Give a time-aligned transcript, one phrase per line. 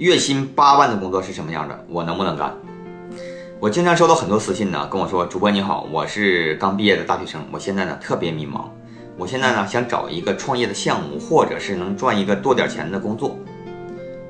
[0.00, 1.84] 月薪八万的工作是什么样的？
[1.86, 2.54] 我能不能干？
[3.60, 8.62] 我经常收到很多私信呢，跟我说：“主播你好，我是刚毕业的大学生，我现在呢特别迷茫，
[9.18, 13.38] 我现在呢想找一个创业的项目，或者是能赚一个多点钱的工作。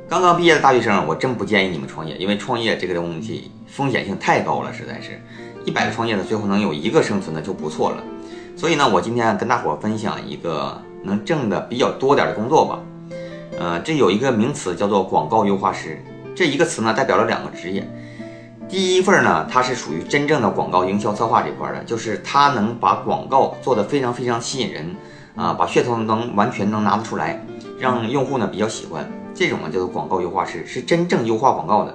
[0.09, 5.23] 刚刚毕业的大学生，我真不建议你们创业，因为创业这个东西风险性太高了，实在是，
[5.65, 8.03] 一百个创业的最后能有一个生存的就不错了。
[8.57, 12.81] 所以呢，我今天跟大伙分享一个能挣的比较多点的工作吧。
[13.61, 16.03] 呃，这有一个名词叫做广告优化师，
[16.35, 17.87] 这一个词呢代表了两个职业。
[18.67, 24.97] 第一份呢，它是属于真正的广告营销策划这块的，就是它能把广告做得非常非常吸引人，
[25.37, 27.45] 啊，把噱头能完全能拿得出来，
[27.79, 29.07] 让用户呢比较喜欢。
[29.35, 31.95] 这种呢叫做广告优化师，是真正优化广告的。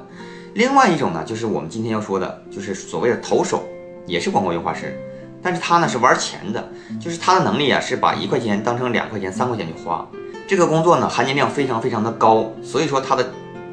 [0.54, 3.64] 另外一种呢，就是我们今天要说的，就是所谓的投手，
[4.06, 4.96] 也是广告优化师，
[5.42, 6.70] 但是他呢是玩钱的，
[7.02, 10.08] 就是他的能力啊是把一块钱当成两块钱、三块钱去花。
[10.48, 13.28] 这个工作呢，含金量非常非常的高，所以说他的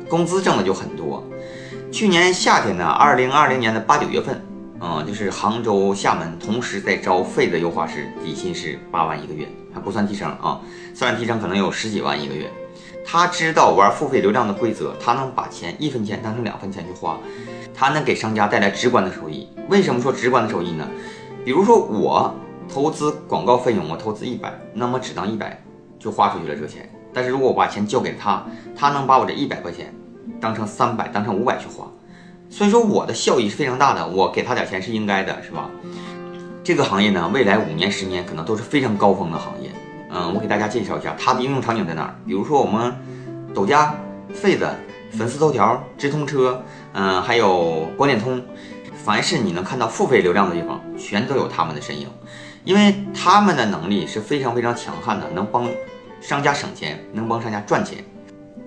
[0.09, 1.23] 工资挣的就很多。
[1.91, 4.43] 去年夏天呢，二零二零年的八九月份，
[4.81, 10.59] 嗯，就是杭州、厦门同时在招废的优化师，底薪是八万一个月，还不算提成啊，
[10.95, 12.51] 算上提成可能有十几万一个月。
[13.05, 17.19] 他知道玩付费流量的规则，他能把钱一分钱当成两分钱去花，
[17.75, 19.47] 他能给商家带来直观的收益。
[19.69, 20.89] 为什么说直观的收益呢？
[21.45, 22.35] 比如说我
[22.73, 25.63] 投资广告费用，我投资一百，那么只当一百。
[26.03, 29.95] 就花出去了这个钱，但是如果我把钱交给他，他能把我这一百块钱
[30.41, 31.87] 当成三百，当成五百去花，
[32.51, 35.71] 所以说我的效益是非常大的，我给他点钱是应该的，是吧？
[36.65, 39.71] 这个行业呢，未来五年、十年可能都是非常高峰的行业。
[40.11, 42.15] 嗯，我给大家介绍一下它的应用场景在哪儿。
[42.27, 42.93] 比如说我们
[43.55, 43.95] 抖加、
[44.35, 44.69] 费子、
[45.11, 48.43] 粉丝头条、直通车，嗯，还有广点通，
[49.05, 52.09] 凡是你能看到付费流量的地方，全都有他们的身影。
[52.65, 55.69] 因为他们的能力是非常非常强悍的，能帮
[56.21, 57.99] 商家省钱，能帮商家赚钱。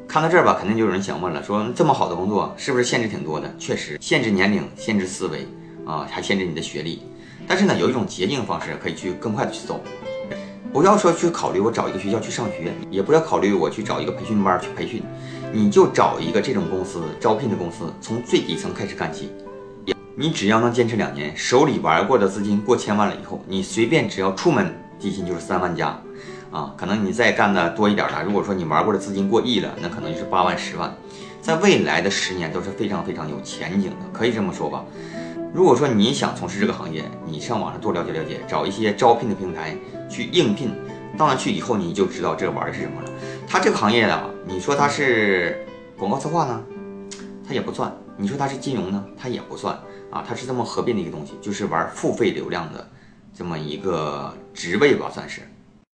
[0.08, 3.54] 看到这儿吧，肯定就有人想问了，说这么好的工作，是不是限制挺多的？
[3.58, 5.48] 确实，限制年龄，限制思维，
[5.86, 7.04] 啊，还限制你的学历。
[7.48, 9.82] 但是呢，有一种捷径方式可以去更快的去走。
[10.74, 15.02] 不要说去考虑我找一个学校去上学，也不要考虑我去找一个培训班去培训，
[15.54, 19.32] 你就找一个这种公司招聘的公司，从最底层开始干起。
[20.18, 25.88] 你只要能坚持两年，手里玩过的资金过千万了以后，你随便只要出门，底薪就是三万加，
[26.52, 30.96] 啊，可能你再干的多一点的，如果说你玩过的资金过亿了，那可能就是八万、十万，
[31.42, 34.86] 在未来的十年都是非常非常有前景的，可以这么说吧。
[35.54, 39.76] 如果说你想从事这个行业，你上网上多了解了解，找一些招聘的平台
[40.10, 40.72] 去应聘，
[41.18, 43.10] 到那去以后你就知道这玩的是什么了。
[43.46, 45.66] 它这个行业啊，你说它是
[45.98, 46.64] 广告策划呢，
[47.46, 49.78] 它也不算；你说它是金融呢，它也不算。
[50.12, 52.88] 啊，它是这么合并的一个东西，就是玩付费流量的
[53.34, 55.42] 这么一个职位吧，算是。